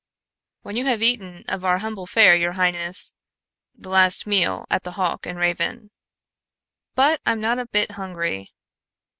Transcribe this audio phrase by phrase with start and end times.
[0.63, 3.13] "When you have eaten of our humble fare, your highness,
[3.75, 5.91] the last meal at the Hawk and Raven."
[6.95, 8.51] "But I'm not a bit hungry."